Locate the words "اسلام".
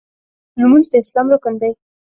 1.03-1.27